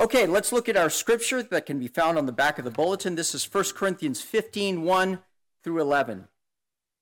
[0.00, 2.70] Okay, let's look at our scripture that can be found on the back of the
[2.70, 3.16] bulletin.
[3.16, 5.18] This is 1 Corinthians 15 1
[5.62, 6.26] through 11.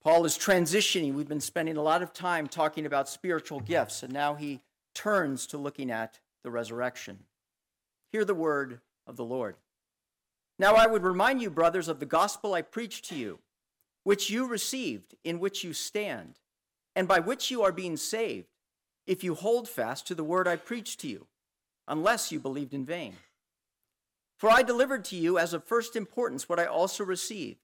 [0.02, 1.14] Paul is transitioning.
[1.14, 4.62] We've been spending a lot of time talking about spiritual gifts, and now he
[4.96, 7.20] turns to looking at the resurrection.
[8.10, 9.54] Hear the word of the Lord.
[10.58, 13.38] Now I would remind you, brothers, of the gospel I preached to you,
[14.02, 16.40] which you received, in which you stand,
[16.96, 18.48] and by which you are being saved,
[19.06, 21.28] if you hold fast to the word I preached to you,
[21.88, 23.14] unless you believed in vain.
[24.36, 27.58] For I delivered to you as of first importance what I also received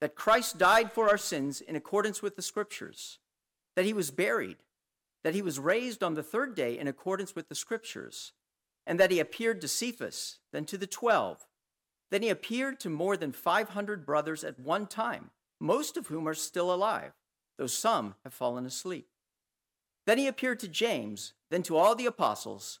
[0.00, 3.18] that Christ died for our sins in accordance with the Scriptures,
[3.74, 4.58] that he was buried,
[5.24, 8.32] that he was raised on the third day in accordance with the Scriptures,
[8.86, 11.46] and that he appeared to Cephas, then to the twelve.
[12.10, 16.34] Then he appeared to more than 500 brothers at one time, most of whom are
[16.34, 17.12] still alive,
[17.58, 19.08] though some have fallen asleep.
[20.06, 22.80] Then he appeared to James, then to all the apostles,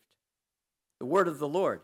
[1.01, 1.81] The word of the Lord.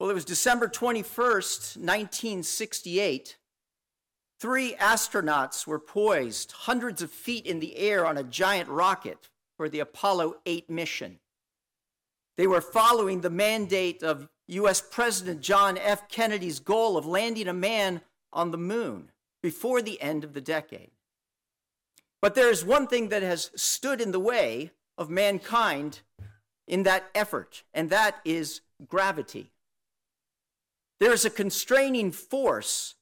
[0.00, 3.36] Well, it was December 21st, 1968.
[4.40, 9.68] Three astronauts were poised hundreds of feet in the air on a giant rocket for
[9.68, 11.18] the Apollo 8 mission.
[12.38, 14.80] They were following the mandate of U.S.
[14.80, 16.08] President John F.
[16.08, 18.00] Kennedy's goal of landing a man
[18.32, 19.10] on the moon
[19.42, 20.92] before the end of the decade.
[22.22, 26.00] But there is one thing that has stood in the way of mankind
[26.66, 29.52] in that effort, and that is gravity.
[31.00, 32.96] There is a constraining force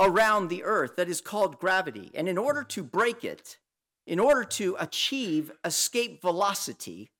[0.00, 2.10] around the earth that is called gravity.
[2.14, 3.58] And in order to break it,
[4.06, 7.10] in order to achieve escape velocity,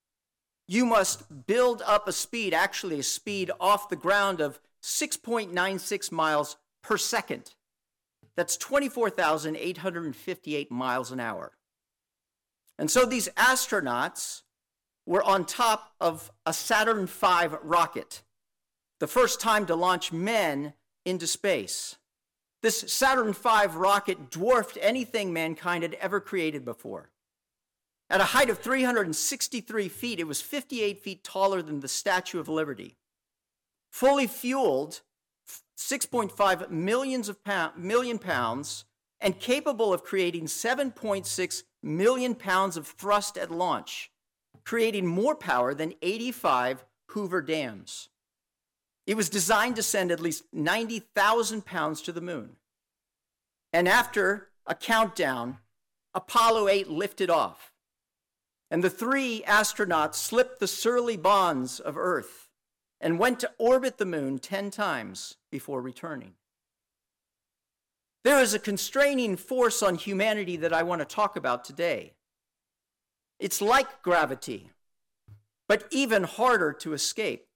[0.66, 6.56] you must build up a speed, actually a speed off the ground of 6.96 miles
[6.82, 7.54] per second.
[8.36, 11.52] That's 24,858 miles an hour.
[12.82, 14.42] And so these astronauts
[15.06, 18.22] were on top of a Saturn V rocket,
[18.98, 20.72] the first time to launch men
[21.04, 21.94] into space.
[22.60, 27.10] This Saturn V rocket dwarfed anything mankind had ever created before.
[28.10, 32.48] At a height of 363 feet, it was 58 feet taller than the Statue of
[32.48, 32.96] Liberty.
[33.92, 35.02] Fully fueled,
[35.78, 38.86] 6.5 millions of pound, million pounds,
[39.22, 44.10] and capable of creating 7.6 million pounds of thrust at launch,
[44.64, 48.08] creating more power than 85 Hoover dams.
[49.06, 52.56] It was designed to send at least 90,000 pounds to the moon.
[53.72, 55.58] And after a countdown,
[56.14, 57.72] Apollo 8 lifted off
[58.72, 62.48] and the three astronauts slipped the surly bonds of Earth
[63.02, 66.32] and went to orbit the moon 10 times before returning.
[68.24, 72.12] There is a constraining force on humanity that I want to talk about today.
[73.40, 74.70] It's like gravity,
[75.68, 77.46] but even harder to escape.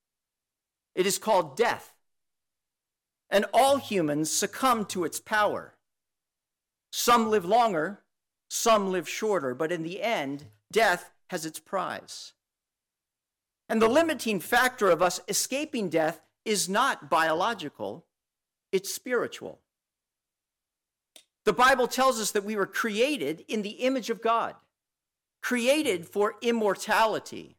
[0.95, 1.93] It is called death.
[3.29, 5.75] And all humans succumb to its power.
[6.91, 8.03] Some live longer,
[8.49, 12.33] some live shorter, but in the end, death has its prize.
[13.69, 18.05] And the limiting factor of us escaping death is not biological,
[18.71, 19.59] it's spiritual.
[21.47, 24.55] The Bible tells us that we were created in the image of God,
[25.41, 26.07] created hmm.
[26.07, 27.55] for immortality,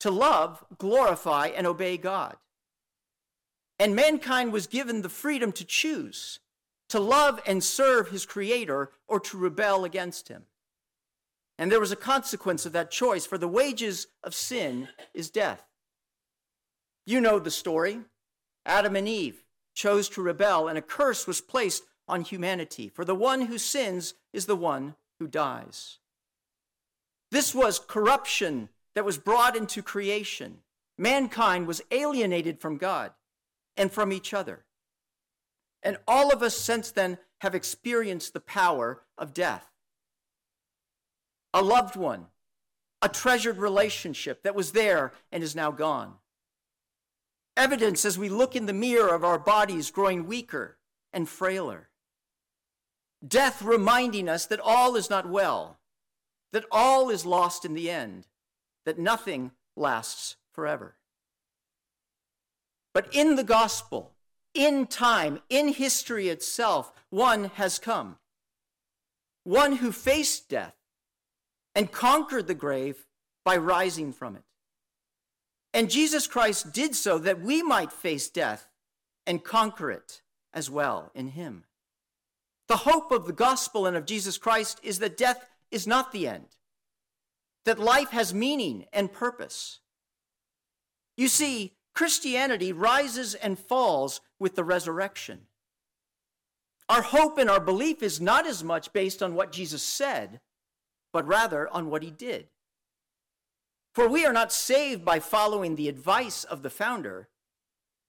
[0.00, 2.36] to love, glorify, and obey God.
[3.78, 6.40] And mankind was given the freedom to choose
[6.90, 10.44] to love and serve his Creator or to rebel against him.
[11.58, 15.64] And there was a consequence of that choice, for the wages of sin is death.
[17.06, 18.00] You know the story.
[18.66, 19.44] Adam and Eve
[19.74, 22.88] chose to rebel, and a curse was placed on humanity.
[22.88, 25.98] For the one who sins is the one who dies.
[27.30, 30.58] This was corruption that was brought into creation.
[30.96, 33.12] Mankind was alienated from God
[33.76, 34.64] and from each other.
[35.82, 39.64] And all of us since then have experienced the power of death
[41.54, 42.26] a loved one,
[43.00, 46.14] a treasured relationship that was there and is now gone.
[47.56, 50.76] Evidence as we look in the mirror of our bodies growing weaker
[51.12, 51.87] and frailer.
[53.26, 55.78] Death reminding us that all is not well,
[56.52, 58.26] that all is lost in the end,
[58.84, 60.96] that nothing lasts forever.
[62.94, 64.12] But in the gospel,
[64.54, 68.18] in time, in history itself, one has come.
[69.44, 70.74] One who faced death
[71.74, 73.06] and conquered the grave
[73.44, 74.42] by rising from it.
[75.72, 78.68] And Jesus Christ did so that we might face death
[79.26, 80.22] and conquer it
[80.52, 81.64] as well in him.
[82.68, 86.28] The hope of the gospel and of Jesus Christ is that death is not the
[86.28, 86.56] end,
[87.64, 89.80] that life has meaning and purpose.
[91.16, 95.40] You see, Christianity rises and falls with the resurrection.
[96.88, 100.40] Our hope and our belief is not as much based on what Jesus said,
[101.12, 102.48] but rather on what he did.
[103.94, 107.28] For we are not saved by following the advice of the founder,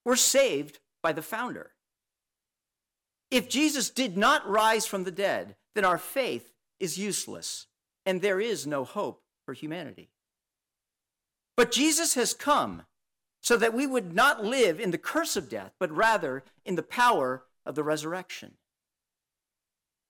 [0.05, 1.71] we're saved by the founder.
[3.31, 7.67] If Jesus did not rise from the dead, then our faith is useless
[8.05, 10.09] and there is no hope for humanity.
[11.55, 12.83] But Jesus has come
[13.41, 16.83] so that we would not live in the curse of death, but rather in the
[16.83, 18.53] power of the resurrection.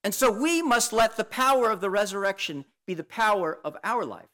[0.04, 4.06] And so we must let the power of the resurrection be the power of our
[4.06, 4.30] life,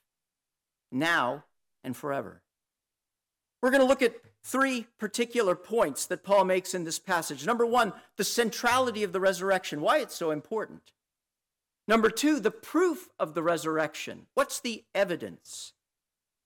[0.92, 1.46] now
[1.84, 2.44] and forever.
[3.62, 4.16] We're going to look at
[4.46, 7.48] three particular points that Paul makes in this passage.
[7.48, 10.92] Number one, the centrality of the resurrection, why it's so important.
[11.88, 14.28] Number two, the proof of the resurrection.
[14.36, 15.74] What's the evidence?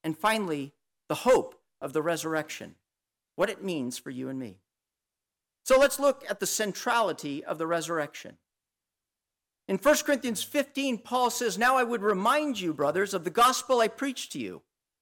[0.02, 0.74] And finally,
[1.10, 2.76] the hope of the resurrection,
[3.36, 4.60] what it means for you and me.
[5.66, 8.38] So let's look at the centrality of the resurrection.
[9.68, 13.82] In 1 Corinthians 15, Paul says, Now I would remind you, brothers, of the gospel
[13.82, 14.62] I preached to you,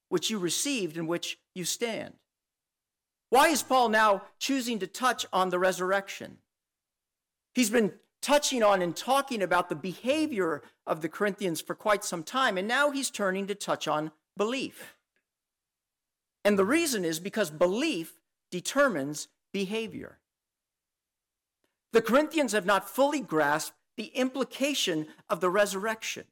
[0.09, 2.15] which you received, in which you stand.
[3.29, 6.37] Why is Paul now choosing to touch on the resurrection?
[7.53, 12.23] He's been touching on and talking about the behavior of the Corinthians for quite some
[12.23, 14.97] time, and now he's turning to touch on belief.
[16.45, 18.13] And the reason is because belief
[18.51, 20.19] determines behavior.
[21.91, 26.25] The Corinthians have not fully grasped the implication of the resurrection.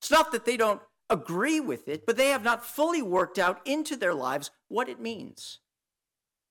[0.00, 3.60] It's not that they don't agree with it, but they have not fully worked out
[3.64, 5.60] into their lives what it means.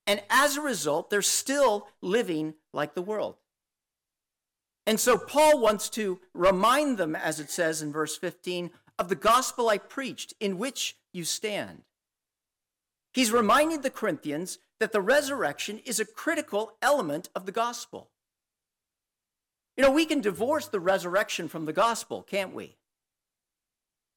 [0.07, 3.36] And as a result, they're still living like the world.
[4.88, 9.15] And so Paul wants to remind them, as it says in verse 15, of the
[9.15, 11.83] gospel I preached, in which you stand.
[13.13, 18.09] He's reminding the Corinthians that the resurrection is a critical element of the gospel.
[19.75, 22.77] You know, we can divorce the resurrection from the gospel, can't we?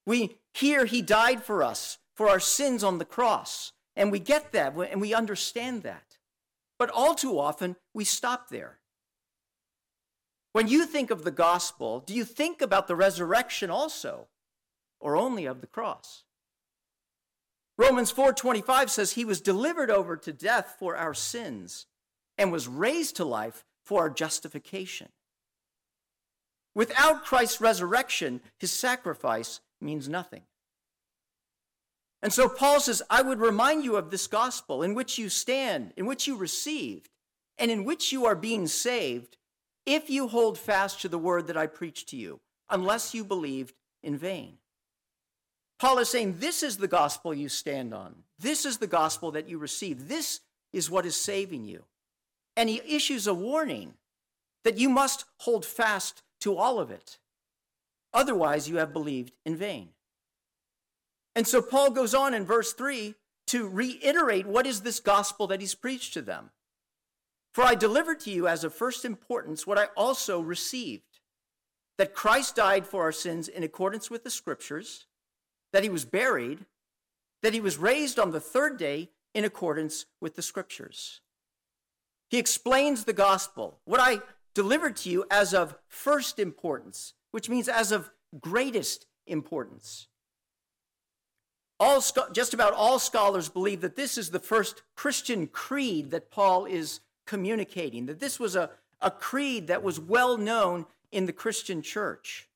[0.07, 4.53] We hear he died for us, for our sins on the cross, and we get
[4.53, 6.17] that and we understand that.
[6.79, 8.79] But all too often, we stop there.
[10.53, 14.29] When you think of the gospel, do you think about the resurrection also,
[15.01, 16.25] or only of the cross?
[17.77, 21.87] Romans 4:25 says he was delivered over to death for our sins
[22.39, 25.13] and was raised to life for our justification.
[26.75, 30.45] Without Christ's resurrection, his sacrifice means nothing.
[32.23, 35.93] And so Paul says, I would remind you of this gospel in which you stand,
[35.97, 37.09] in which you received,
[37.59, 39.37] and in which you are being saved
[39.87, 43.75] if you hold fast to the word that I preached to you, unless you believed
[44.03, 44.59] in vain.
[45.79, 48.15] Paul is saying, This is the gospel you stand on.
[48.39, 50.09] This is the gospel that you receive.
[50.09, 50.41] This
[50.73, 51.85] is what is saving you.
[52.57, 53.95] And he issues a warning
[54.65, 57.19] that you must hold fast to all of it.
[58.13, 59.91] Otherwise, you have believed in vain.
[61.35, 63.15] And so Paul goes on in verse 3
[63.49, 66.51] to reiterate what is this gospel that he's preached to them.
[67.53, 71.21] For I delivered to you as of first importance what I also received
[71.99, 75.07] that Christ died for our sins in accordance with the scriptures,
[75.73, 76.65] that he was buried,
[77.43, 81.21] that he was raised on the third day in accordance with the scriptures.
[82.31, 84.21] He explains the gospel, what I
[84.55, 88.11] delivered to you as of first importance, which means as of
[88.41, 90.09] greatest importance.
[91.81, 96.67] All, just about all scholars believe that this is the first Christian creed that Paul
[96.67, 98.69] is communicating, that this was a,
[99.01, 102.49] a creed that was well known in the Christian church.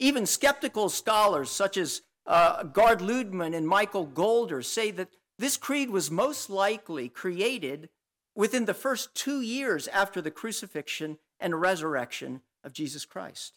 [0.00, 5.08] Even skeptical scholars such as uh, Gerd Lüdemann and Michael Goulder say that
[5.38, 7.88] this creed was most likely created
[8.34, 13.54] within the first two years after the crucifixion and resurrection of Jesus Christ.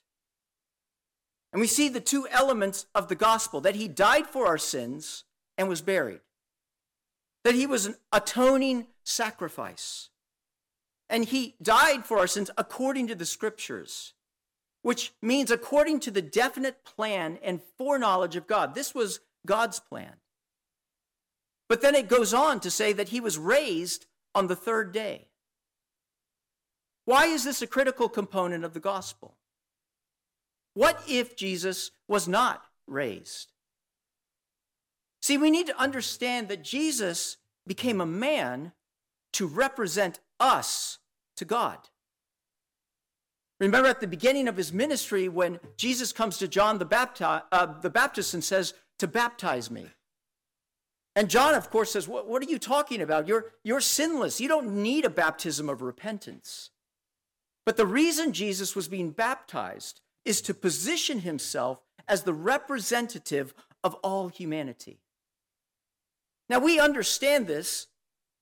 [1.55, 5.23] And we see the two elements of the gospel that he died for our sins
[5.57, 6.19] and was buried,
[7.45, 10.09] that he was an atoning sacrifice,
[11.09, 14.15] and he died for our sins according to the scriptures,
[14.81, 18.75] which means according to the definite plan and foreknowledge of God.
[18.75, 20.15] This was God's plan.
[21.69, 25.29] But then it goes on to say that he was raised on the third day.
[27.05, 29.34] Why is this a critical component of the gospel?
[30.75, 33.51] What if Jesus was not raised?
[35.21, 38.73] See, we need to understand that Jesus became a man
[39.33, 40.99] to represent us
[41.37, 41.79] to God.
[43.59, 47.79] Remember at the beginning of his ministry when Jesus comes to John the, Bapti- uh,
[47.81, 49.87] the Baptist and says, To baptize me.
[51.15, 53.27] And John, of course, says, what, what are you talking about?
[53.27, 54.41] You're, you're sinless.
[54.41, 56.71] You don't need a baptism of repentance.
[57.65, 63.53] But the reason Jesus was being baptized is to position himself as the representative
[63.83, 64.99] of all humanity.
[66.49, 67.87] Now, we understand this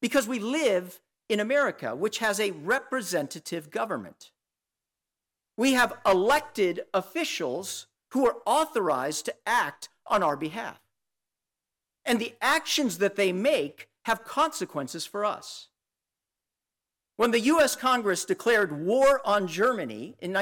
[0.01, 0.99] because we live
[1.29, 4.31] in America, which has a representative government.
[5.57, 10.79] We have elected officials who are authorized to act on our behalf.
[12.05, 15.69] And the actions that they make have consequences for us.
[17.15, 20.33] When the US Congress declared war on Germany in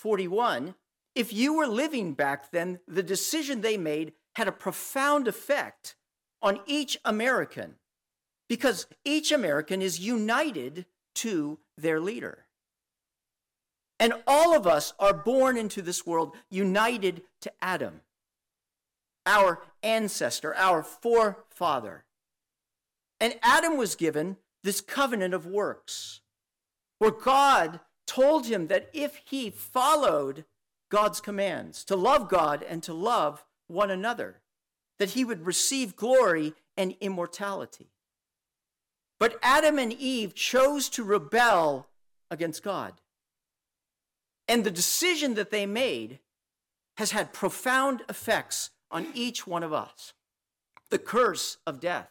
[0.00, 0.74] 1941,
[1.14, 5.94] if you were living back then, the decision they made had a profound effect
[6.40, 7.76] on each American
[8.48, 12.46] because each American is united to their leader.
[14.00, 18.00] And all of us are born into this world united to Adam,
[19.26, 22.04] our ancestor, our forefather.
[23.20, 26.20] And Adam was given this covenant of works,
[26.98, 30.44] where God told him that if he followed
[30.90, 34.40] God's commands, to love God and to love one another,
[34.98, 37.90] that he would receive glory and immortality.
[39.18, 41.88] But Adam and Eve chose to rebel
[42.30, 42.94] against God.
[44.48, 46.18] And the decision that they made
[46.96, 50.12] has had profound effects on each one of us
[50.90, 52.10] the curse of death.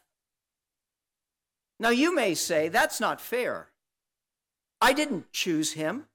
[1.80, 3.71] Now, you may say, that's not fair.
[4.82, 6.08] I didn't choose him.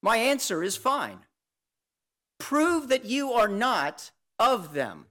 [0.00, 1.20] My answer is fine.
[2.38, 5.06] Prove that you are not of them.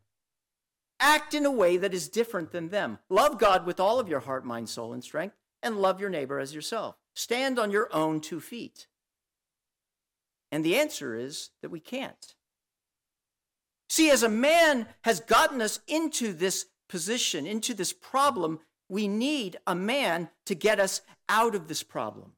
[1.00, 3.00] Act in a way that is different than them.
[3.10, 6.40] Love God with all of your heart, mind, soul, and strength, and love your neighbor
[6.40, 6.96] as yourself.
[7.14, 8.88] Stand on your own two feet.
[10.52, 12.36] And the answer is that we can't.
[13.90, 19.58] See, as a man has gotten us into this position, into this problem, we need
[19.68, 22.34] a man to get us out of this problem.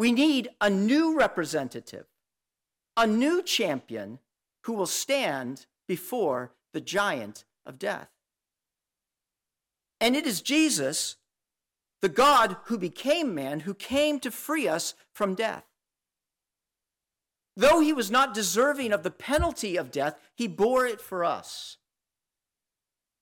[0.00, 2.06] We need a new representative,
[2.96, 4.18] a new champion
[4.64, 8.08] who will stand before the giant of death.
[10.00, 11.16] And it is Jesus,
[12.00, 15.66] the God who became man, who came to free us from death.
[17.54, 21.76] Though he was not deserving of the penalty of death, he bore it for us.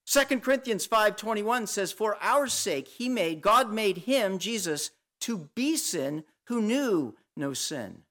[0.07, 4.93] 2 Corinthians 5:21 says for our sake he made God made him Jesus
[5.23, 8.03] to be sin who knew no sin.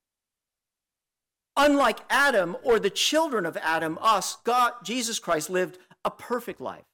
[1.56, 6.86] Unlike Adam or the children of Adam, us, God Jesus Christ lived a perfect life.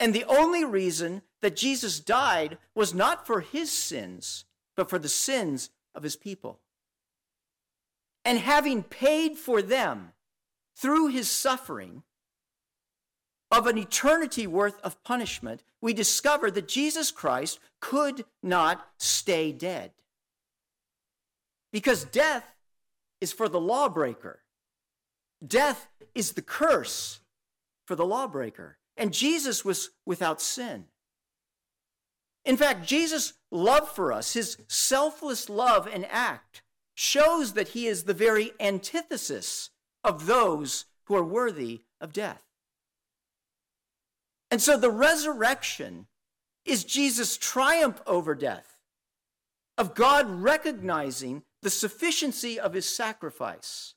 [0.00, 4.46] And the only reason that Jesus died was not for his sins,
[4.76, 6.58] but for the sins of his people.
[8.24, 10.12] And having paid for them
[10.76, 12.02] through his suffering,
[13.52, 19.92] of an eternity worth of punishment, we discover that Jesus Christ could not stay dead.
[21.70, 22.56] Because death
[23.20, 24.40] is for the lawbreaker,
[25.46, 27.20] death is the curse
[27.86, 28.78] for the lawbreaker.
[28.96, 30.84] And Jesus was without sin.
[32.44, 36.62] In fact, Jesus' love for us, his selfless love and act,
[36.94, 39.70] shows that he is the very antithesis
[40.04, 42.42] of those who are worthy of death.
[44.52, 46.08] And so the resurrection
[46.66, 48.82] is Jesus' triumph over death,
[49.78, 53.94] of God recognizing the sufficiency of his sacrifice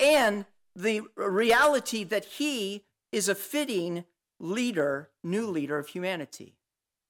[0.00, 4.04] and the reality that he is a fitting
[4.40, 6.56] leader, new leader of humanity.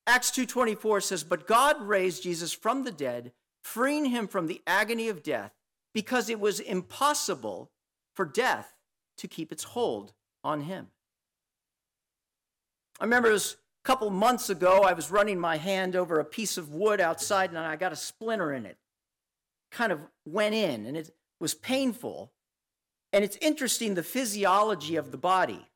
[0.06, 3.32] Acts 2:24 says, "But God raised Jesus from the dead,
[3.62, 5.54] freeing him from the agony of death,
[5.94, 7.72] because it was impossible
[8.12, 8.76] for death
[9.16, 10.12] to keep its hold
[10.44, 10.92] on him."
[12.98, 16.24] I remember it was a couple months ago, I was running my hand over a
[16.24, 18.76] piece of wood outside and I got a splinter in it.
[19.70, 22.32] Kind of went in and it was painful.
[23.12, 25.66] And it's interesting the physiology of the body.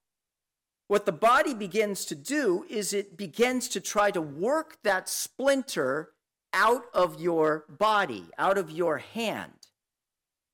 [0.88, 6.10] What the body begins to do is it begins to try to work that splinter
[6.52, 9.68] out of your body, out of your hand.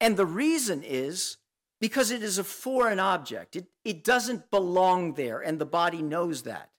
[0.01, 1.39] And the reason is
[1.81, 3.57] because it is a foreign object.
[3.57, 6.71] It, it doesn't belong there, and the body knows that.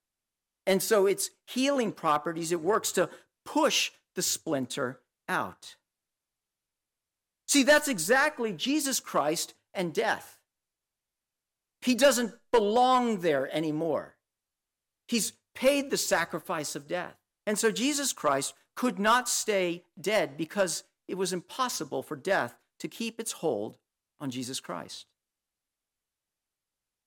[0.65, 3.09] And so its healing properties, it works to
[3.45, 5.75] push the splinter out.
[7.47, 10.37] See, that's exactly Jesus Christ and death.
[11.81, 14.15] He doesn't belong there anymore.
[15.07, 17.15] He's paid the sacrifice of death.
[17.47, 22.87] And so Jesus Christ could not stay dead because it was impossible for death to
[22.87, 23.77] keep its hold
[24.19, 25.05] on Jesus Christ.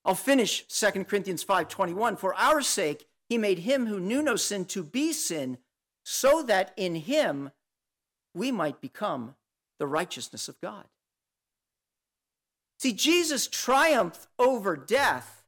[0.05, 4.65] I'll finish 2 Corinthians 5:21 for our sake he made him who knew no sin
[4.65, 5.57] to be sin
[6.03, 7.51] so that in him
[8.33, 9.35] we might become
[9.79, 10.85] the righteousness of God.
[12.79, 15.45] See Jesus triumphed over death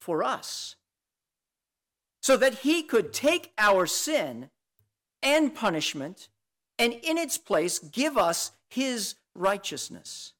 [0.00, 0.76] for us
[2.20, 4.50] so that he could take our sin
[5.22, 6.28] and punishment
[6.78, 10.34] and in its place give us his righteousness.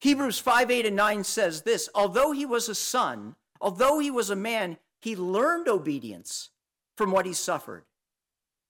[0.00, 4.30] Hebrews 5 8 and 9 says this Although he was a son, although he was
[4.30, 6.50] a man, he learned obedience
[6.96, 7.84] from what he suffered.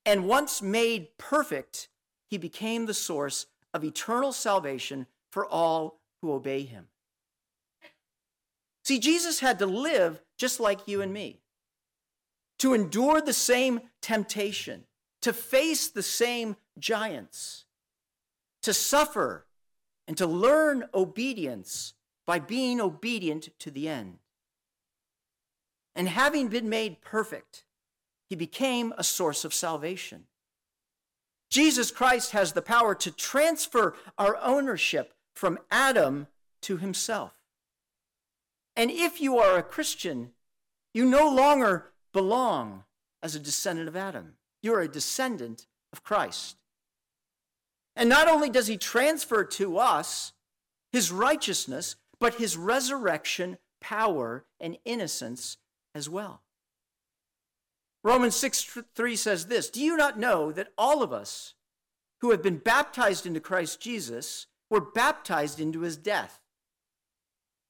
[0.05, 1.89] And once made perfect,
[2.29, 6.89] he became the source of eternal salvation for all who obey him.
[8.85, 11.41] See, Jesus had to live just like you and me,
[12.59, 14.85] to endure the same temptation,
[15.23, 17.67] to face the same giants,
[18.63, 19.45] to suffer
[20.11, 21.95] and to learn obedience
[22.26, 24.19] by being obedient to the end.
[25.95, 27.62] And having been made perfect,
[28.29, 30.25] he became a source of salvation.
[31.49, 36.26] Jesus Christ has the power to transfer our ownership from Adam
[36.62, 37.35] to himself.
[38.75, 40.33] And if you are a Christian,
[40.93, 42.83] you no longer belong
[43.23, 44.33] as a descendant of Adam.
[44.61, 46.57] You're a descendant of Christ.
[48.00, 50.33] And not only does he transfer to us
[50.90, 55.59] his righteousness, but his resurrection power and innocence
[55.95, 56.42] as well.
[58.02, 61.52] Romans 6 3 says this Do you not know that all of us
[62.23, 66.41] who have been baptized into Christ Jesus were baptized into his death?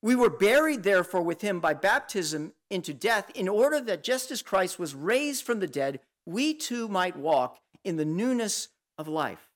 [0.00, 4.42] We were buried, therefore, with him by baptism into death, in order that just as
[4.42, 9.49] Christ was raised from the dead, we too might walk in the newness of life.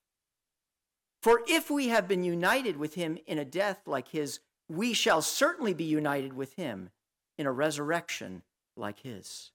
[1.24, 5.22] For if we have been united with him in a death like his, we shall
[5.22, 6.90] certainly be united with him
[7.38, 8.42] in a resurrection
[8.76, 9.50] like his.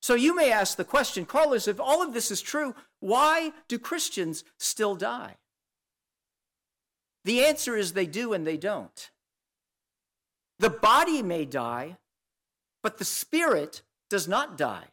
[0.00, 3.78] So you may ask the question, Carlos, if all of this is true, why do
[3.78, 5.36] Christians still die?
[7.26, 9.10] The answer is they do and they don't.
[10.60, 11.98] The body may die,
[12.82, 14.86] but the spirit does not die.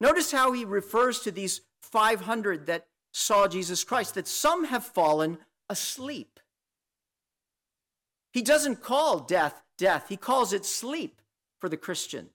[0.00, 5.38] Notice how he refers to these 500 that saw Jesus Christ, that some have fallen
[5.68, 6.40] asleep.
[8.32, 11.22] He doesn't call death death, he calls it sleep
[11.60, 12.28] for the Christian.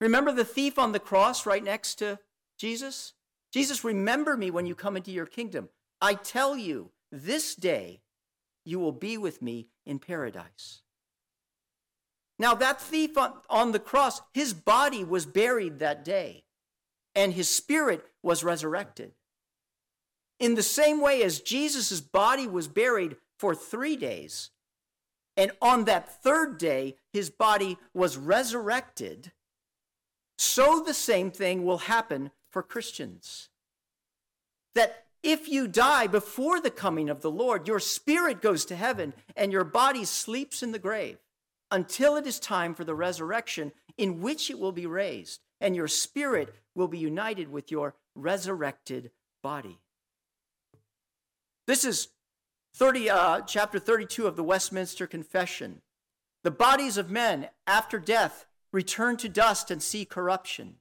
[0.00, 2.18] Remember the thief on the cross right next to
[2.58, 3.14] Jesus?
[3.52, 5.70] Jesus, remember me when you come into your kingdom.
[6.00, 8.02] I tell you, this day
[8.64, 10.82] you will be with me in paradise.
[12.38, 16.44] Now, that thief on, on the cross, his body was buried that day,
[17.14, 19.12] and his spirit was resurrected.
[20.38, 24.50] In the same way as Jesus' body was buried for three days,
[25.36, 29.32] and on that third day his body was resurrected,
[30.36, 33.48] so the same thing will happen for Christians.
[34.74, 39.14] That if you die before the coming of the Lord, your spirit goes to heaven
[39.36, 41.18] and your body sleeps in the grave
[41.70, 45.88] until it is time for the resurrection in which it will be raised, and your
[45.88, 49.10] spirit will be united with your resurrected
[49.42, 49.78] body.
[51.66, 52.08] This is
[52.74, 55.80] 30, uh, chapter 32 of the Westminster Confession.
[56.42, 60.76] The bodies of men after death return to dust and see corruption.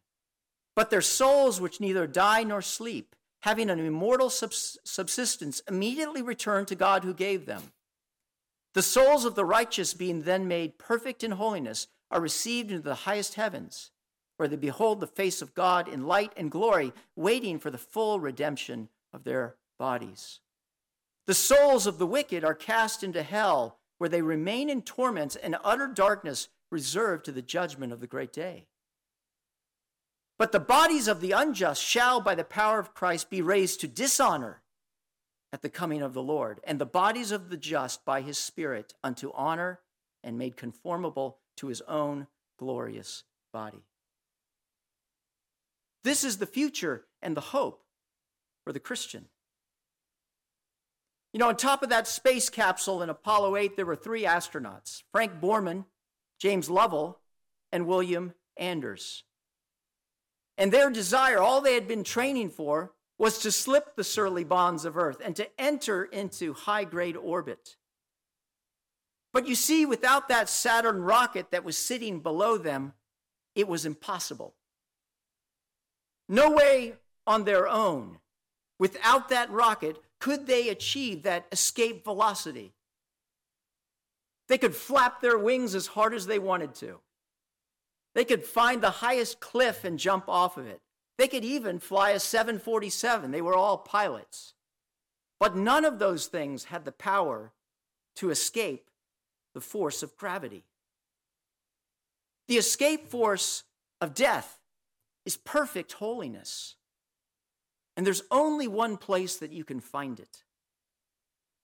[0.75, 6.75] But their souls, which neither die nor sleep, having an immortal subsistence, immediately return to
[6.75, 7.71] God who gave them.
[8.73, 12.95] The souls of the righteous, being then made perfect in holiness, are received into the
[12.95, 13.91] highest heavens,
[14.37, 18.19] where they behold the face of God in light and glory, waiting for the full
[18.19, 20.39] redemption of their bodies.
[21.25, 25.55] The souls of the wicked are cast into hell, where they remain in torments and
[25.63, 28.67] utter darkness, reserved to the judgment of the great day.
[30.37, 33.87] But the bodies of the unjust shall, by the power of Christ, be raised to
[33.87, 34.61] dishonor
[35.53, 38.93] at the coming of the Lord, and the bodies of the just by his Spirit
[39.03, 39.81] unto honor
[40.23, 43.85] and made conformable to his own glorious body.
[46.03, 47.83] This is the future and the hope
[48.63, 49.27] for the Christian.
[51.33, 55.01] You know, on top of that space capsule in Apollo 8, there were three astronauts
[55.11, 55.85] Frank Borman,
[56.39, 57.19] James Lovell,
[57.71, 59.23] and William Anders.
[60.59, 64.85] And their desire, all they had been training for, was to slip the surly bonds
[64.85, 67.77] of Earth and to enter into high grade orbit.
[69.31, 72.93] But you see, without that Saturn rocket that was sitting below them,
[73.55, 74.53] it was impossible.
[76.29, 76.93] No way
[77.25, 78.19] on their own,
[78.77, 82.71] without that rocket, could they achieve that escape velocity.
[84.47, 87.01] They could flap their wings as hard as they wanted to.
[88.15, 90.79] They could find the highest cliff and jump off of it.
[91.17, 93.31] They could even fly a 747.
[93.31, 94.53] They were all pilots.
[95.41, 97.51] But none of those things had the power
[98.15, 98.89] to escape
[99.53, 100.63] the force of gravity.
[102.47, 103.63] The escape force
[103.99, 104.57] of death
[105.25, 106.77] is perfect holiness.
[107.95, 110.43] And there's only one place that you can find it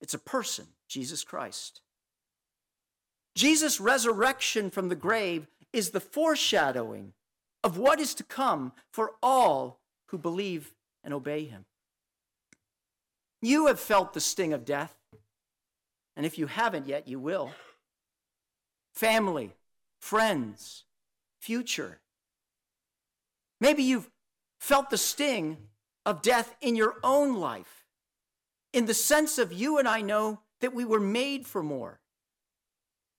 [0.02, 1.82] it's a person, Jesus Christ.
[3.36, 7.14] Jesus' resurrection from the grave is the foreshadowing
[7.64, 11.66] of what is to come for all who believe and obey him.
[13.42, 14.96] You have felt the sting of death,
[16.16, 17.52] and if you haven't yet, you will.
[18.94, 19.56] Family,
[20.00, 20.84] friends,
[21.40, 22.00] future.
[23.62, 24.10] Maybe you've
[24.60, 25.58] felt the sting
[26.10, 27.86] of death in your own life,
[28.74, 32.00] in the sense of you and I know that we were made for more.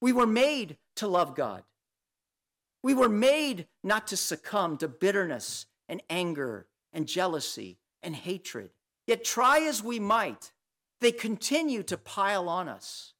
[0.00, 1.62] We were made to love God.
[2.82, 8.70] We were made not to succumb to bitterness and anger and jealousy and hatred.
[9.06, 10.50] Yet, try as we might,
[11.00, 13.14] they continue to pile on us.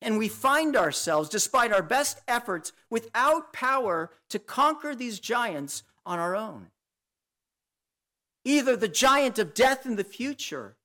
[0.00, 6.20] And we find ourselves, despite our best efforts, without power to conquer these giants on
[6.20, 6.68] our own.
[8.44, 10.76] Either the giant of death in the future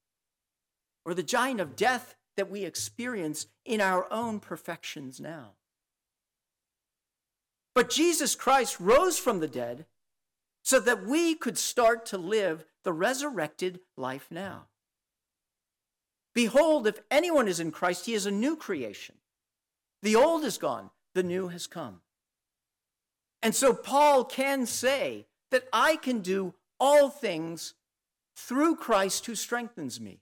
[1.06, 5.52] or the giant of death that we experience in our own perfections now.
[7.76, 9.86] But Jesus Christ rose from the dead
[10.63, 14.67] so that we could start to live the resurrected life now.
[16.34, 19.15] Behold, if anyone is in Christ, he is a new creation.
[20.02, 22.02] The old is gone, the new has come.
[23.41, 27.74] And so Paul can say that I can do all things
[28.36, 30.22] through Christ who strengthens me.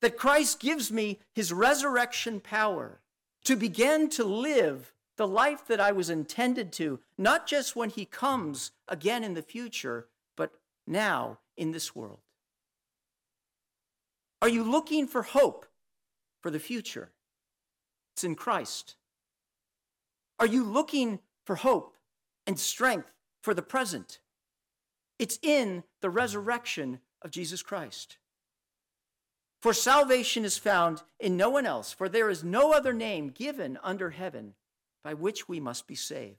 [0.00, 3.00] That Christ gives me his resurrection power
[3.44, 8.06] to begin to live the life that I was intended to, not just when He
[8.06, 10.52] comes again in the future, but
[10.86, 12.20] now in this world.
[14.40, 15.66] Are you looking for hope
[16.40, 17.10] for the future?
[18.14, 18.96] It's in Christ.
[20.38, 21.96] Are you looking for hope
[22.46, 24.20] and strength for the present?
[25.20, 28.16] It's in the resurrection of Jesus Christ.
[29.60, 33.78] For salvation is found in no one else, for there is no other name given
[33.82, 34.54] under heaven
[35.04, 36.38] by which we must be saved.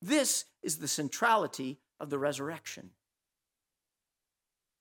[0.00, 2.90] This is the centrality of the resurrection.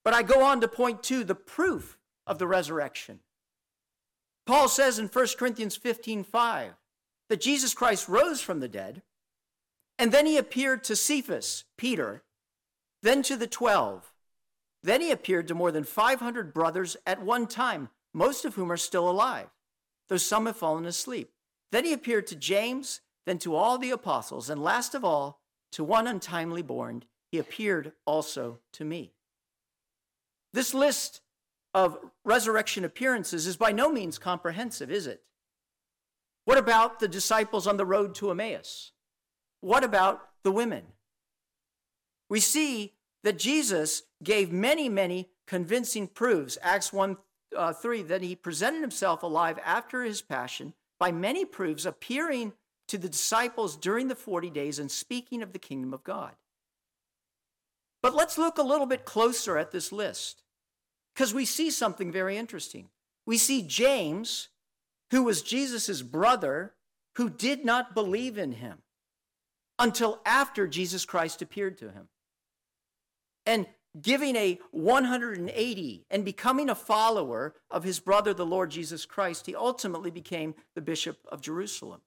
[0.05, 3.21] But I go on to point to the proof of the resurrection.
[4.45, 6.73] Paul says in 1 Corinthians 15 5
[7.29, 9.01] that Jesus Christ rose from the dead,
[9.97, 12.21] and then he appeared to Cephas, Peter,
[13.01, 14.11] then to the twelve.
[14.81, 18.77] Then he appeared to more than 500 brothers at one time, most of whom are
[18.77, 19.49] still alive,
[20.07, 21.31] though some have fallen asleep.
[21.71, 25.41] Then he appeared to James, then to all the apostles, and last of all,
[25.73, 29.13] to one untimely born, he appeared also to me.
[30.53, 31.21] This list
[31.73, 35.21] of resurrection appearances is by no means comprehensive, is it?
[36.45, 38.93] What about the disciples on the road to Emmaus?
[39.61, 40.83] What about the women?
[42.29, 46.57] We see that Jesus gave many, many convincing proofs.
[46.61, 47.17] Acts 1
[47.57, 52.53] uh, 3, that he presented himself alive after his passion by many proofs, appearing
[52.87, 56.33] to the disciples during the 40 days and speaking of the kingdom of God.
[58.01, 60.43] But let's look a little bit closer at this list
[61.13, 62.89] because we see something very interesting.
[63.25, 64.49] We see James,
[65.11, 66.73] who was Jesus' brother,
[67.15, 68.79] who did not believe in him
[69.77, 72.07] until after Jesus Christ appeared to him.
[73.49, 73.65] And
[73.99, 79.55] giving a 180 and becoming a follower of his brother, the Lord Jesus Christ, he
[79.55, 82.01] ultimately became the Bishop of Jerusalem.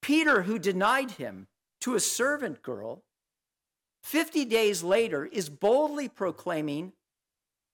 [0.00, 1.46] Peter, who denied him
[1.82, 3.02] to a servant girl,
[4.02, 6.94] 50 days later is boldly proclaiming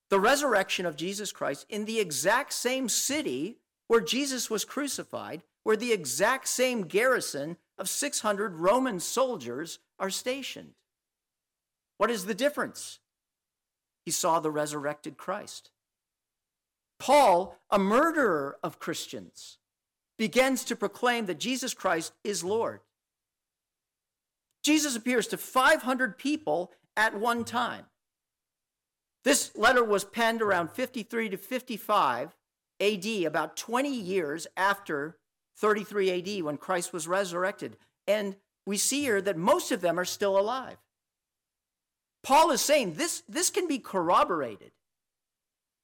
[0.09, 5.77] the resurrection of Jesus Christ in the exact same city where Jesus was crucified, where
[5.77, 10.73] the exact same garrison of 600 Roman soldiers are stationed.
[11.99, 12.99] What is the difference?
[14.05, 15.69] He saw the resurrected Christ.
[16.97, 19.57] Paul, a murderer of Christians,
[20.17, 22.79] begins to proclaim that Jesus Christ is Lord.
[24.63, 27.85] Jesus appears to 500 people at one time.
[29.25, 32.33] This letter was penned around 53 to 55
[32.79, 35.17] AD, about 20 years after
[35.57, 37.75] 33 AD when Christ was resurrected.
[38.07, 40.77] And we see here that most of them are still alive.
[42.23, 44.71] Paul is saying this, this can be corroborated.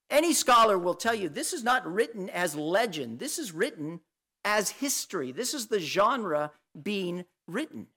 [0.09, 4.01] Any scholar will tell you this is not written as legend, this is written
[4.45, 5.31] as history.
[5.31, 7.87] This is the genre being written.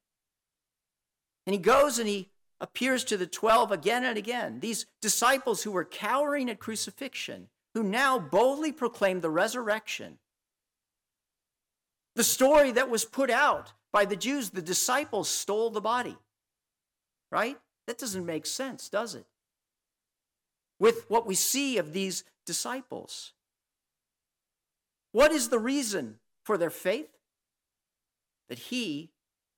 [1.46, 4.60] And he goes and he appears to the 12 again and again.
[4.60, 10.18] These disciples who were cowering at crucifixion, who now boldly proclaim the resurrection.
[12.16, 16.16] The story that was put out by the Jews, the disciples stole the body.
[17.30, 17.58] Right?
[17.88, 19.24] That doesn't make sense, does it?
[20.78, 23.32] With what we see of these disciples.
[25.12, 27.08] What is the reason for their faith?
[28.50, 29.12] That he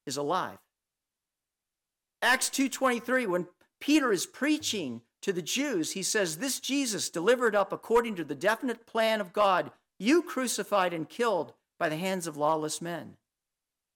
[0.07, 0.59] is alive.
[2.23, 3.49] Acts 2:23 when
[3.81, 8.37] Peter is preaching to the Jews, he says, This Jesus delivered up according to the
[8.37, 13.17] definite plan of God, you crucified and killed by the hands of lawless men.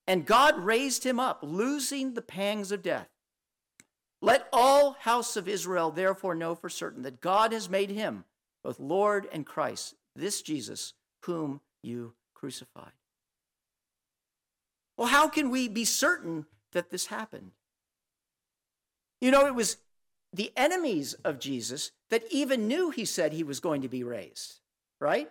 [0.08, 3.13] And God raised him up, losing the pangs of death.
[4.24, 8.24] Let all house of Israel therefore know for certain that God has made him
[8.62, 12.92] both Lord and Christ, this Jesus whom you crucified.
[14.96, 17.50] Well, how can we be certain that this happened?
[19.20, 19.76] You know, it was
[20.32, 24.60] the enemies of Jesus that even knew he said he was going to be raised,
[25.02, 25.30] right?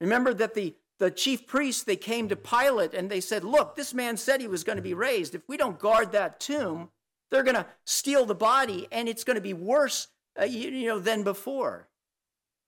[0.00, 3.92] Remember that the, the chief priests, they came to Pilate and they said, Look, this
[3.92, 5.34] man said he was going to be raised.
[5.34, 6.88] If we don't guard that tomb,
[7.30, 10.08] they're going to steal the body and it's going to be worse
[10.40, 11.88] uh, you, you know, than before.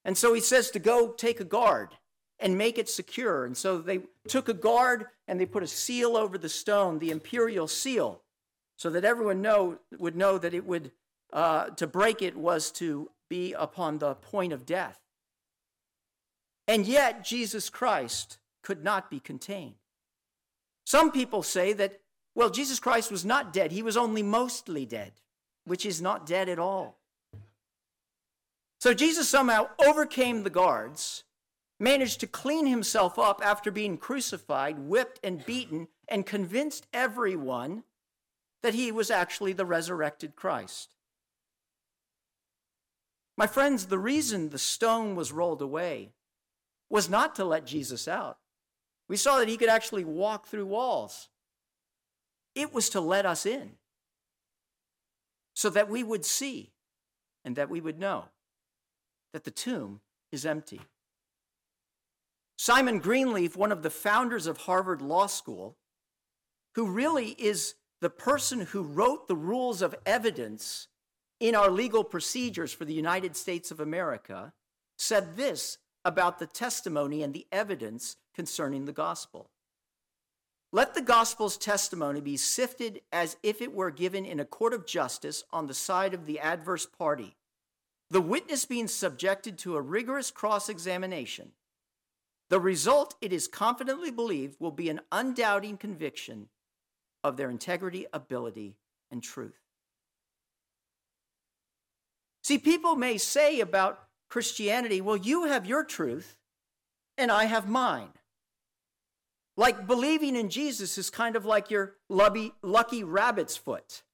[0.04, 1.90] And so he says to go take a guard
[2.38, 3.44] and make it secure.
[3.44, 7.10] And so they took a guard and they put a seal over the stone, the
[7.10, 8.22] imperial seal
[8.76, 10.92] so that everyone know, would know that it would,
[11.32, 15.00] uh, to break it was to be upon the point of death.
[16.66, 19.74] And yet, Jesus Christ could not be contained.
[20.84, 22.00] Some people say that,
[22.38, 25.10] well, Jesus Christ was not dead, he was only mostly dead,
[25.64, 26.96] which is not dead at all.
[28.78, 31.24] So Jesus somehow overcame the guards,
[31.80, 37.82] managed to clean himself up after being crucified, whipped, and beaten, and convinced everyone
[38.62, 40.94] that he was actually the resurrected Christ.
[43.36, 46.12] My friends, the reason the stone was rolled away
[46.88, 48.38] was not to let Jesus out.
[49.08, 51.30] We saw that he could actually walk through walls.
[52.58, 53.70] It was to let us in
[55.54, 56.72] so that we would see
[57.44, 58.24] and that we would know
[59.32, 60.00] that the tomb
[60.32, 60.80] is empty.
[62.56, 65.76] Simon Greenleaf, one of the founders of Harvard Law School,
[66.74, 70.88] who really is the person who wrote the rules of evidence
[71.38, 74.52] in our legal procedures for the United States of America,
[74.98, 79.48] said this about the testimony and the evidence concerning the gospel.
[80.70, 84.86] Let the gospel's testimony be sifted as if it were given in a court of
[84.86, 87.36] justice on the side of the adverse party,
[88.10, 91.52] the witness being subjected to a rigorous cross examination.
[92.50, 96.48] The result, it is confidently believed, will be an undoubting conviction
[97.24, 98.76] of their integrity, ability,
[99.10, 99.58] and truth.
[102.42, 106.36] See, people may say about Christianity, well, you have your truth
[107.16, 108.10] and I have mine.
[109.58, 114.04] Like believing in Jesus is kind of like your lucky, lucky rabbit's foot.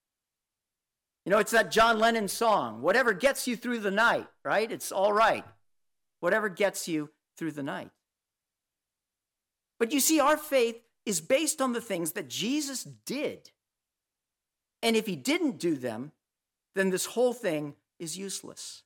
[1.26, 4.72] You know, it's that John Lennon song, whatever gets you through the night, right?
[4.72, 5.44] It's all right.
[6.20, 7.90] Whatever gets you through the night.
[9.78, 13.50] But you see, our faith is based on the things that Jesus did.
[14.82, 16.12] And if he didn't do them,
[16.74, 18.82] then this whole thing is useless.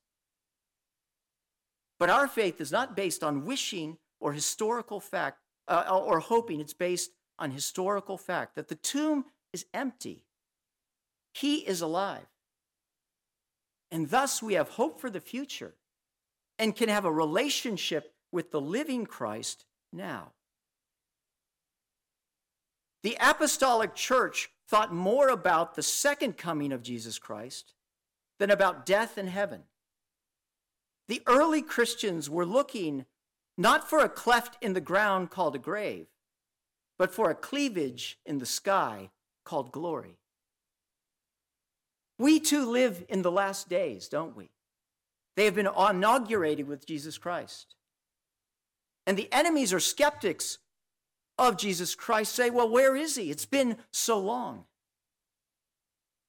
[2.00, 6.74] But our faith is not based on wishing or historical fact uh, or hoping, it's
[6.74, 10.24] based on historical fact that the tomb is empty.
[11.32, 12.26] He is alive.
[13.90, 15.74] And thus we have hope for the future
[16.58, 20.32] and can have a relationship with the living Christ now.
[23.02, 27.74] The apostolic church thought more about the second coming of Jesus Christ
[28.38, 29.62] than about death and heaven.
[31.06, 33.06] The early Christians were looking
[33.58, 36.06] not for a cleft in the ground called a grave,
[36.96, 39.10] but for a cleavage in the sky
[39.44, 40.16] called glory.
[42.18, 44.50] We too live in the last days, don't we?
[45.36, 47.74] They have been inaugurated with Jesus Christ.
[49.06, 50.58] And the enemies or skeptics
[51.36, 53.30] of Jesus Christ say, well, where is he?
[53.30, 54.64] It's been so long.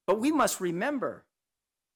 [0.08, 1.26] But we must remember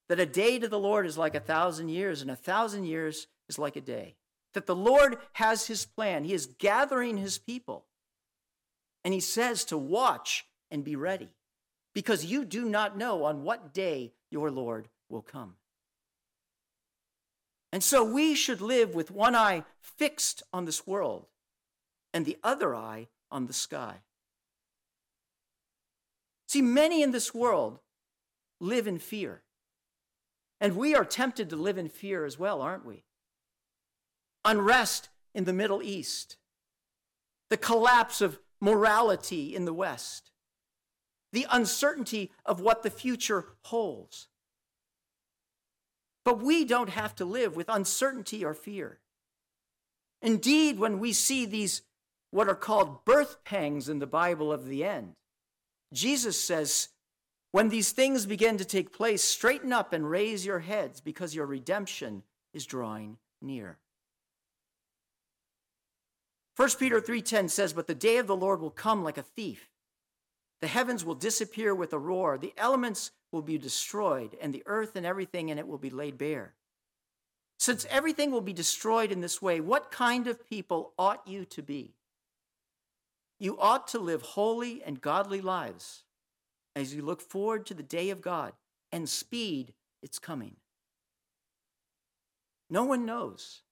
[0.08, 3.26] that a day to the Lord is like a thousand years, and a thousand years
[3.48, 4.16] is like a day.
[4.54, 7.84] That the Lord has his plan, he is gathering his people.
[9.04, 11.28] And he says to watch and be ready,
[11.92, 15.56] because you do not know on what day your Lord will come.
[17.72, 21.26] And so we should live with one eye fixed on this world
[22.12, 23.96] and the other eye on the sky.
[26.46, 27.80] See, many in this world
[28.60, 29.42] live in fear.
[30.60, 33.03] And we are tempted to live in fear as well, aren't we?
[34.44, 36.36] Unrest in the Middle East,
[37.50, 40.30] the collapse of morality in the West,
[41.32, 44.28] the uncertainty of what the future holds.
[46.24, 49.00] But we don't have to live with uncertainty or fear.
[50.22, 51.82] Indeed, when we see these,
[52.30, 55.14] what are called birth pangs in the Bible of the end,
[55.92, 56.88] Jesus says,
[57.52, 61.46] when these things begin to take place, straighten up and raise your heads because your
[61.46, 63.78] redemption is drawing near.
[66.56, 69.70] 1 Peter 3:10 says, "But the day of the Lord will come like a thief.
[70.60, 74.96] The heavens will disappear with a roar, the elements will be destroyed, and the earth
[74.96, 76.54] and everything in it will be laid bare.
[77.58, 81.62] Since everything will be destroyed in this way, what kind of people ought you to
[81.62, 81.96] be?
[83.38, 86.04] You ought to live holy and godly lives
[86.76, 88.54] as you look forward to the day of God
[88.92, 90.56] and speed its coming.
[92.70, 93.62] No one knows.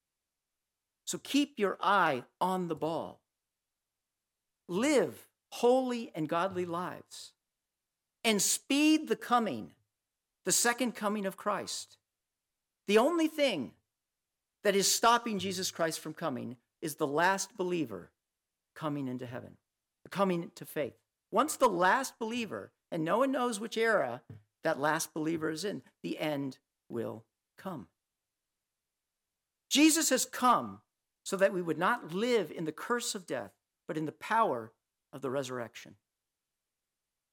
[1.04, 3.20] So keep your eye on the ball.
[4.68, 7.32] Live holy and godly lives
[8.24, 9.72] and speed the coming,
[10.44, 11.98] the second coming of Christ.
[12.86, 13.72] The only thing
[14.64, 18.10] that is stopping Jesus Christ from coming is the last believer
[18.74, 19.56] coming into heaven,
[20.10, 20.94] coming to faith.
[21.30, 24.22] Once the last believer, and no one knows which era
[24.64, 27.24] that last believer is in, the end will
[27.56, 27.88] come.
[29.68, 30.80] Jesus has come
[31.22, 33.52] so that we would not live in the curse of death,
[33.86, 34.72] but in the power
[35.12, 35.94] of the resurrection.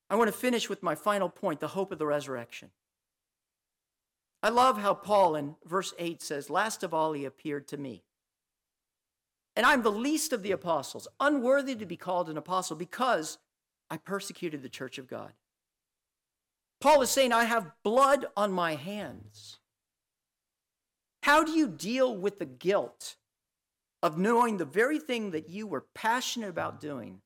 [0.09, 2.71] I want to finish with my final point the hope of the resurrection.
[4.41, 8.03] I love how Paul in verse 8 says, Last of all, he appeared to me.
[9.55, 13.37] And I'm the least of the apostles, unworthy to be called an apostle because
[13.89, 15.33] I persecuted the church of God.
[16.79, 19.59] Paul is saying, I have blood on my hands.
[21.23, 23.17] How do you deal with the guilt
[24.01, 27.21] of knowing the very thing that you were passionate about doing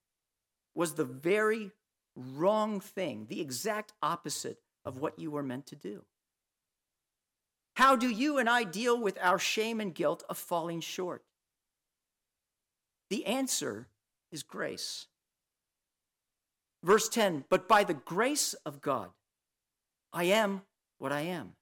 [0.76, 1.72] was the very
[2.16, 6.04] wrong thing, the exact opposite of what you were meant to do.
[7.76, 11.24] How do you and I deal with our shame and guilt of falling short?
[13.10, 13.88] The answer
[14.32, 15.08] is grace.
[16.84, 19.10] Verse 10 But by the grace of God,
[20.12, 20.62] I am
[21.00, 21.54] what I am.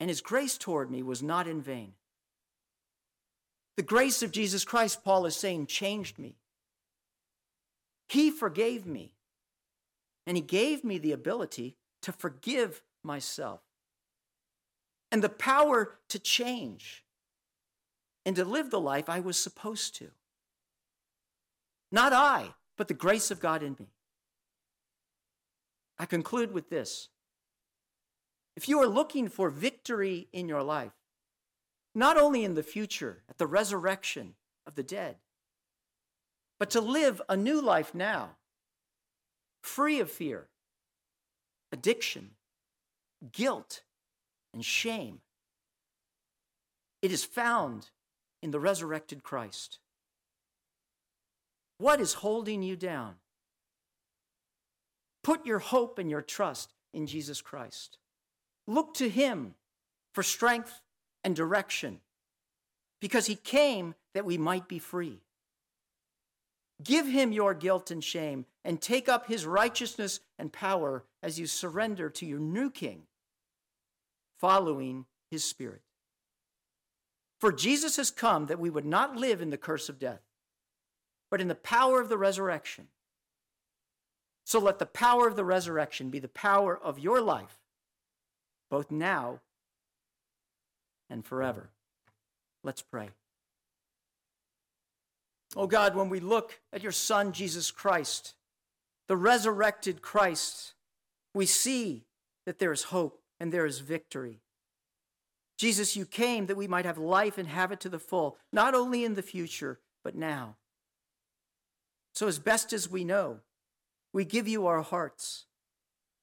[0.00, 1.94] And his grace toward me was not in vain.
[3.78, 6.34] The grace of Jesus Christ, Paul is saying, changed me.
[8.08, 9.12] He forgave me
[10.26, 13.60] and He gave me the ability to forgive myself
[15.12, 17.04] and the power to change
[18.26, 20.10] and to live the life I was supposed to.
[21.92, 23.86] Not I, but the grace of God in me.
[26.00, 27.10] I conclude with this.
[28.56, 30.97] If you are looking for victory in your life,
[31.98, 34.34] not only in the future, at the resurrection
[34.68, 35.16] of the dead,
[36.60, 38.36] but to live a new life now,
[39.64, 40.46] free of fear,
[41.72, 42.30] addiction,
[43.32, 43.82] guilt,
[44.54, 45.18] and shame.
[47.02, 47.90] It is found
[48.42, 49.80] in the resurrected Christ.
[51.78, 53.14] What is holding you down?
[55.24, 57.98] Put your hope and your trust in Jesus Christ.
[58.68, 59.54] Look to Him
[60.14, 60.80] for strength
[61.24, 62.00] and direction
[63.00, 65.20] because He came that we might be free.
[66.82, 71.46] Give him your guilt and shame, and take up his righteousness and power as you
[71.46, 73.02] surrender to your new king,
[74.38, 75.82] following his spirit.
[77.40, 80.22] For Jesus has come that we would not live in the curse of death,
[81.30, 82.88] but in the power of the resurrection.
[84.44, 87.58] So let the power of the resurrection be the power of your life,
[88.70, 89.40] both now
[91.10, 91.70] and forever.
[92.62, 93.10] Let's pray.
[95.56, 98.34] Oh God, when we look at your Son, Jesus Christ,
[99.06, 100.74] the resurrected Christ,
[101.34, 102.04] we see
[102.44, 104.40] that there is hope and there is victory.
[105.56, 108.74] Jesus, you came that we might have life and have it to the full, not
[108.74, 110.56] only in the future, but now.
[112.14, 113.40] So, as best as we know,
[114.12, 115.46] we give you our hearts.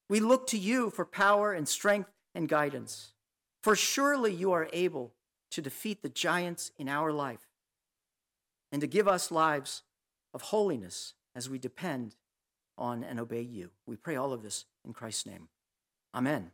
[0.09, 3.13] We look to you for power and strength and guidance.
[3.65, 5.15] For surely you are able
[5.49, 7.49] to defeat the giants in our life
[8.71, 9.81] and to give us lives
[10.35, 12.15] of holiness as we depend
[12.77, 13.71] on and obey you.
[13.87, 15.47] We pray all of this in Christ's name.
[16.13, 16.51] Amen.